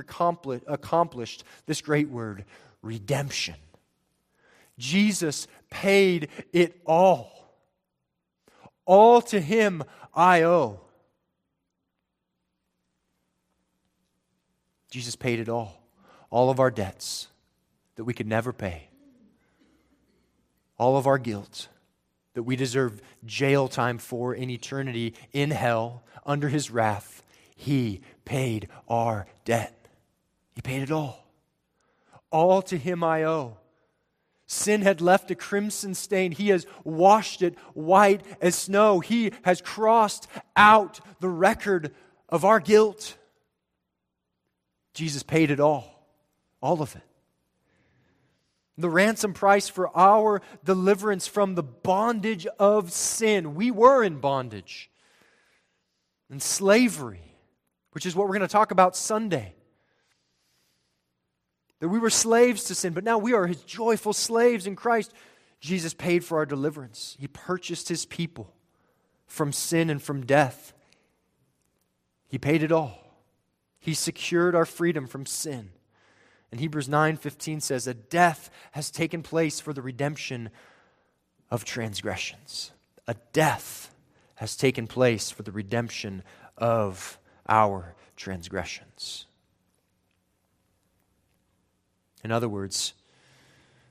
[0.67, 2.45] accomplished this great word,
[2.83, 3.55] redemption.
[4.77, 7.31] Jesus paid it all.
[8.85, 9.83] All to him
[10.13, 10.79] I owe.
[14.91, 15.81] Jesus paid it all.
[16.29, 17.29] All of our debts
[17.95, 18.89] that we could never pay.
[20.77, 21.69] all of our guilt
[22.35, 27.23] that we deserve jail time for in eternity in hell under his wrath,
[27.55, 29.87] he paid our debt.
[30.53, 31.25] He paid it all.
[32.31, 33.57] All to him I owe.
[34.47, 36.31] Sin had left a crimson stain.
[36.31, 38.99] He has washed it white as snow.
[38.99, 41.95] He has crossed out the record
[42.29, 43.17] of our guilt.
[44.93, 46.07] Jesus paid it all,
[46.61, 47.01] all of it.
[48.77, 53.55] The ransom price for our deliverance from the bondage of sin.
[53.55, 54.91] We were in bondage
[56.29, 57.35] and slavery,
[57.91, 59.53] which is what we're going to talk about Sunday.
[61.79, 65.13] That we were slaves to sin, but now we are his joyful slaves in Christ.
[65.61, 68.53] Jesus paid for our deliverance, he purchased his people
[69.25, 70.73] from sin and from death.
[72.27, 72.99] He paid it all.
[73.79, 75.71] He secured our freedom from sin.
[76.55, 80.51] And Hebrews 9:15 says a death has taken place for the redemption
[81.51, 82.71] of transgressions.
[83.09, 83.93] A death
[84.35, 86.23] has taken place for the redemption
[86.57, 89.25] of our transgressions.
[92.23, 92.93] In other words,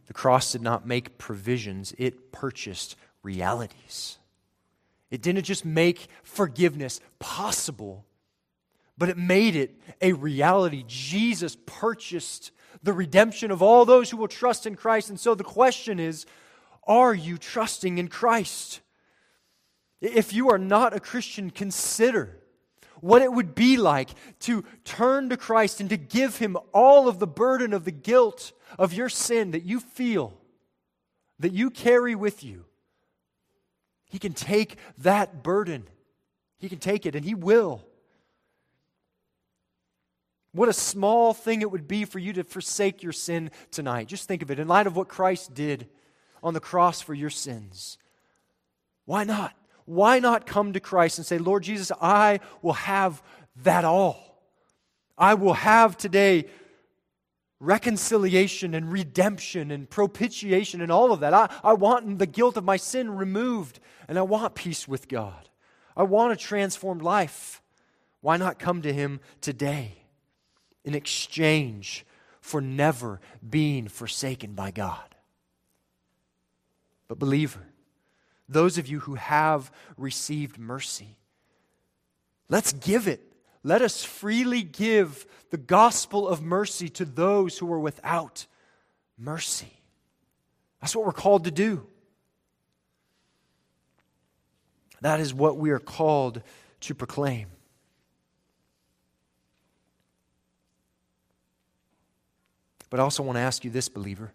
[0.07, 4.17] the cross did not make provisions, it purchased realities.
[5.11, 8.07] It didn't just make forgiveness possible,
[8.97, 10.83] but it made it a reality.
[10.87, 12.53] Jesus purchased
[12.83, 15.09] the redemption of all those who will trust in Christ.
[15.11, 16.27] And so the question is
[16.87, 18.81] are you trusting in Christ?
[20.01, 22.39] If you are not a Christian, consider
[23.01, 24.11] what it would be like
[24.41, 28.53] to turn to Christ and to give Him all of the burden of the guilt
[28.79, 30.39] of your sin that you feel,
[31.39, 32.65] that you carry with you.
[34.11, 35.87] He can take that burden,
[36.59, 37.85] He can take it, and He will.
[40.55, 44.09] What a small thing it would be for you to forsake your sin tonight.
[44.09, 45.89] Just think of it in light of what Christ did
[46.43, 47.99] on the cross for your sins.
[49.05, 49.55] Why not?
[49.87, 53.23] why not come to Christ and say, Lord Jesus, I will have
[53.63, 54.43] that all.
[55.17, 56.47] I will have today
[57.61, 61.33] reconciliation and redemption and propitiation and all of that.
[61.33, 65.49] I, I want the guilt of my sin removed and I want peace with God.
[65.97, 67.63] I want a transformed life.
[68.21, 70.04] Why not come to Him today
[70.85, 72.05] in exchange
[72.41, 75.15] for never being forsaken by God?
[77.09, 77.67] But, believer,
[78.49, 81.17] those of you who have received mercy.
[82.49, 83.21] Let's give it.
[83.63, 88.47] Let us freely give the gospel of mercy to those who are without
[89.17, 89.73] mercy.
[90.81, 91.87] That's what we're called to do.
[95.01, 96.43] That is what we are called
[96.81, 97.47] to proclaim.
[102.95, 104.33] But I also want to ask you this, believer.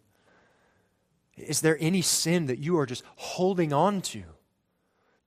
[1.37, 4.23] Is there any sin that you are just holding on to?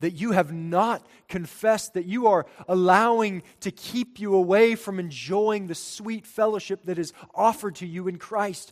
[0.00, 5.66] That you have not confessed, that you are allowing to keep you away from enjoying
[5.66, 8.70] the sweet fellowship that is offered to you in Christ?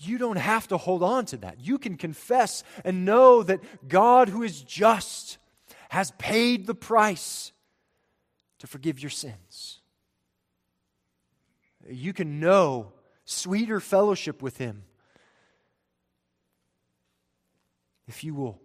[0.00, 1.60] You don't have to hold on to that.
[1.60, 5.38] You can confess and know that God, who is just,
[5.88, 7.52] has paid the price
[8.58, 9.78] to forgive your sins.
[11.88, 12.94] You can know
[13.30, 14.82] sweeter fellowship with Him
[18.08, 18.60] if you will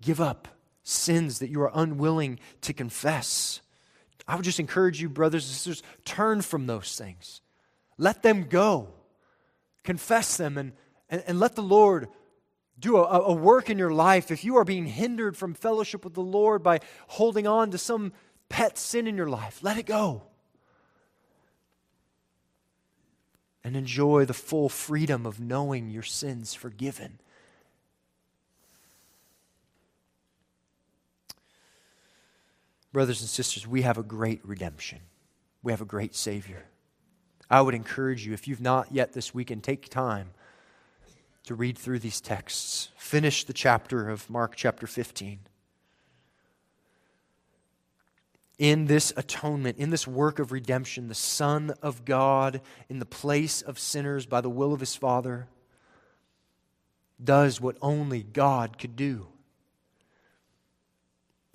[0.00, 0.48] give up
[0.82, 3.60] sins that you are unwilling to confess.
[4.26, 7.40] I would just encourage you, brothers and sisters, turn from those things.
[7.96, 8.88] Let them go.
[9.84, 10.72] Confess them and,
[11.08, 12.08] and, and let the Lord
[12.78, 14.32] do a, a work in your life.
[14.32, 18.12] If you are being hindered from fellowship with the Lord by holding on to some
[18.48, 20.24] pet sin in your life, let it go.
[23.64, 27.20] And enjoy the full freedom of knowing your sins forgiven
[32.92, 35.00] Brothers and sisters, we have a great redemption.
[35.62, 36.64] We have a great Savior.
[37.50, 40.30] I would encourage you, if you've not yet this weekend, take time
[41.44, 42.90] to read through these texts.
[42.96, 45.40] Finish the chapter of Mark chapter 15.
[48.62, 53.60] In this atonement, in this work of redemption, the Son of God, in the place
[53.60, 55.48] of sinners by the will of his Father,
[57.22, 59.26] does what only God could do.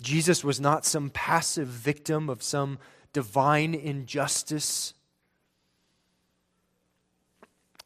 [0.02, 2.78] Jesus was not some passive victim of some
[3.14, 4.92] divine injustice.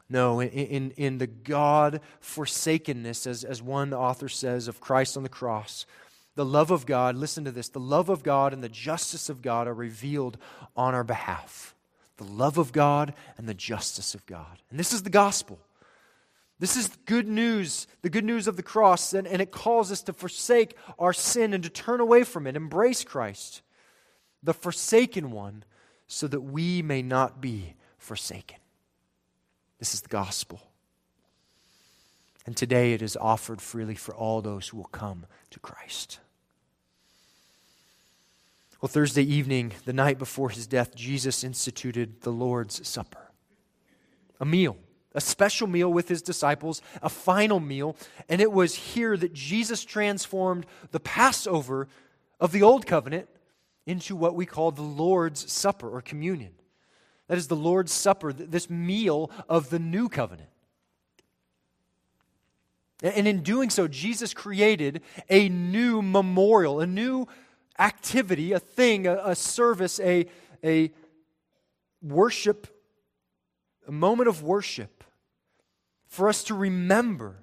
[0.08, 5.22] No, in, in, in the God forsakenness, as, as one author says, of Christ on
[5.22, 5.86] the cross,
[6.34, 9.42] the love of God, listen to this, the love of God and the justice of
[9.42, 10.38] God are revealed
[10.76, 11.74] on our behalf.
[12.16, 14.62] The love of God and the justice of God.
[14.70, 15.58] And this is the gospel
[16.58, 20.02] This is good news, the good news of the cross, and, and it calls us
[20.02, 23.62] to forsake our sin and to turn away from it, embrace Christ,
[24.42, 25.64] the forsaken one,
[26.06, 28.58] so that we may not be forsaken.
[29.78, 30.60] This is the gospel.
[32.46, 36.20] And today it is offered freely for all those who will come to Christ.
[38.82, 43.30] Well, Thursday evening, the night before his death, Jesus instituted the Lord's Supper,
[44.38, 44.76] a meal
[45.14, 47.96] a special meal with his disciples, a final meal.
[48.28, 51.88] And it was here that Jesus transformed the Passover
[52.40, 53.28] of the Old Covenant
[53.86, 56.52] into what we call the Lord's Supper or communion.
[57.28, 60.48] That is the Lord's Supper, this meal of the New Covenant.
[63.02, 67.26] And in doing so, Jesus created a new memorial, a new
[67.78, 70.26] activity, a thing, a, a service, a,
[70.64, 70.90] a
[72.02, 72.66] worship,
[73.86, 75.04] a moment of worship
[76.06, 77.36] for us to remember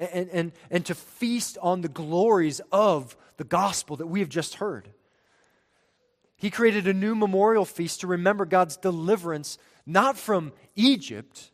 [0.00, 4.56] and, and, and to feast on the glories of the gospel that we have just
[4.56, 4.88] heard.
[6.36, 11.52] He created a new memorial feast to remember God's deliverance, not from Egypt,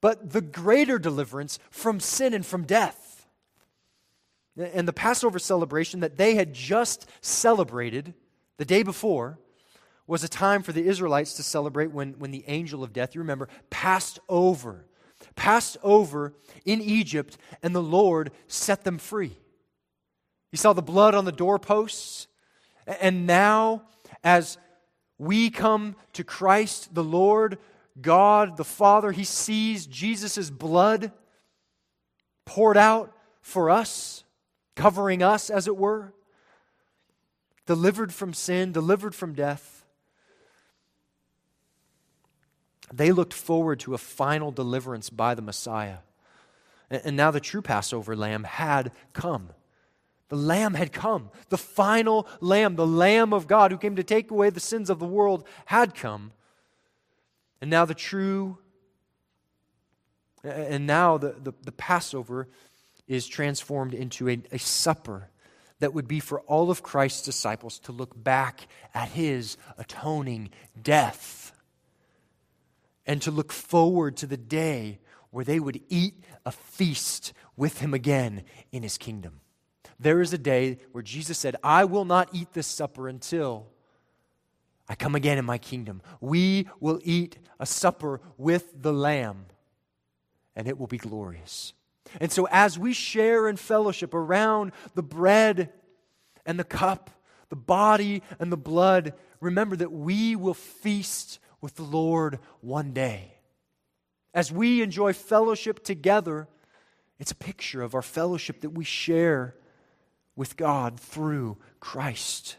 [0.00, 3.03] but the greater deliverance from sin and from death.
[4.56, 8.14] And the Passover celebration that they had just celebrated
[8.56, 9.38] the day before
[10.06, 13.20] was a time for the Israelites to celebrate when, when the angel of death, you
[13.20, 14.86] remember, passed over
[15.36, 16.34] passed over
[16.64, 19.36] in Egypt, and the Lord set them free.
[20.52, 22.26] You saw the blood on the doorposts,
[22.86, 23.82] and now,
[24.22, 24.58] as
[25.18, 27.58] we come to Christ, the Lord,
[28.00, 31.12] God, the Father, He sees Jesus' blood
[32.44, 34.23] poured out for us,
[34.74, 36.12] covering us, as it were,
[37.66, 39.84] delivered from sin, delivered from death.
[42.92, 45.98] They looked forward to a final deliverance by the Messiah.
[46.90, 49.50] And now the true Passover lamb had come.
[50.28, 51.30] The lamb had come.
[51.48, 54.98] The final lamb, the lamb of God who came to take away the sins of
[54.98, 56.32] the world, had come.
[57.60, 58.58] And now the true,
[60.42, 62.48] and now the, the, the Passover
[63.06, 65.28] is transformed into a, a supper
[65.80, 70.50] that would be for all of Christ's disciples to look back at his atoning
[70.80, 71.52] death
[73.06, 74.98] and to look forward to the day
[75.30, 76.14] where they would eat
[76.46, 79.40] a feast with him again in his kingdom.
[79.98, 83.66] There is a day where Jesus said, I will not eat this supper until
[84.88, 86.02] I come again in my kingdom.
[86.20, 89.46] We will eat a supper with the Lamb,
[90.54, 91.72] and it will be glorious.
[92.20, 95.72] And so, as we share in fellowship around the bread
[96.46, 97.10] and the cup,
[97.48, 103.38] the body and the blood, remember that we will feast with the Lord one day.
[104.32, 106.48] As we enjoy fellowship together,
[107.18, 109.54] it's a picture of our fellowship that we share
[110.36, 112.56] with God through Christ.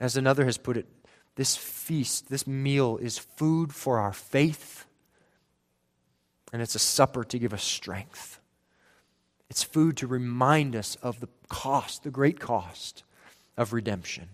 [0.00, 0.86] As another has put it,
[1.34, 4.86] this feast, this meal is food for our faith,
[6.52, 8.38] and it's a supper to give us strength.
[9.48, 13.04] It's food to remind us of the cost, the great cost
[13.56, 14.28] of redemption.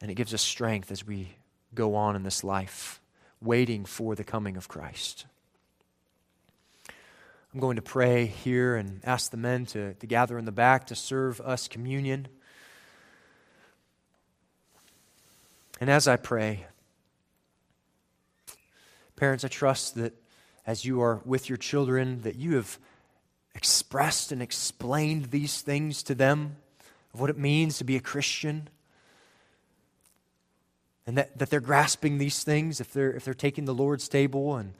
[0.00, 1.36] And it gives us strength as we
[1.74, 3.00] go on in this life,
[3.40, 5.26] waiting for the coming of Christ.
[7.52, 10.86] I'm going to pray here and ask the men to, to gather in the back
[10.88, 12.28] to serve us communion.
[15.80, 16.66] And as I pray,
[19.16, 20.14] parents, I trust that
[20.66, 22.78] as you are with your children, that you have
[23.54, 26.56] expressed and explained these things to them
[27.14, 28.68] of what it means to be a Christian
[31.06, 34.56] and that, that they're grasping these things if they're, if they're taking the Lord's table
[34.56, 34.74] and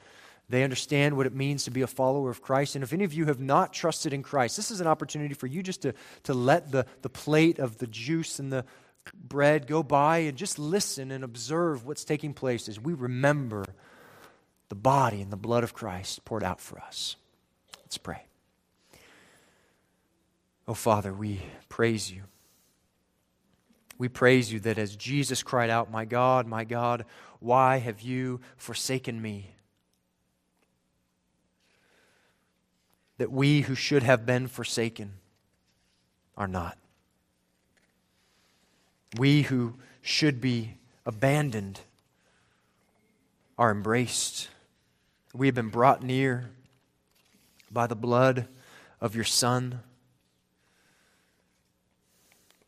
[0.49, 2.75] they understand what it means to be a follower of Christ.
[2.75, 5.47] And if any of you have not trusted in Christ, this is an opportunity for
[5.47, 8.65] you just to, to let the, the plate of the juice and the
[9.13, 13.65] bread go by and just listen and observe what's taking place as we remember
[14.69, 17.15] the body and the blood of Christ poured out for us.
[17.83, 18.23] Let's pray.
[20.67, 22.23] Oh, Father, we praise you.
[23.97, 27.05] We praise you that as Jesus cried out, My God, my God,
[27.39, 29.51] why have you forsaken me?
[33.17, 35.13] That we who should have been forsaken
[36.35, 36.77] are not.
[39.17, 41.79] We who should be abandoned
[43.57, 44.49] are embraced.
[45.37, 46.49] We have been brought near
[47.71, 48.47] by the blood
[48.99, 49.81] of your Son.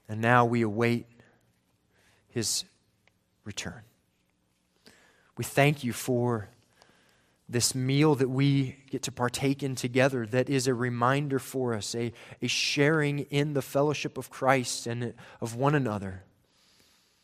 [0.08, 1.08] And now we await
[2.28, 2.66] his
[3.44, 3.82] return.
[5.36, 6.50] We thank you for
[7.48, 11.96] this meal that we get to partake in together that is a reminder for us,
[11.96, 16.24] a, a sharing in the fellowship of Christ and of one another,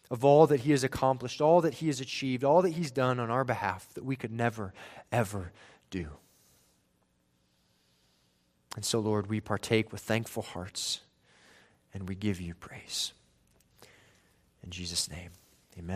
[0.09, 3.19] of all that He has accomplished, all that He has achieved, all that He's done
[3.19, 4.73] on our behalf that we could never,
[5.11, 5.51] ever
[5.89, 6.09] do.
[8.75, 11.01] And so, Lord, we partake with thankful hearts
[11.93, 13.13] and we give you praise.
[14.63, 15.29] In Jesus' name,
[15.79, 15.93] amen.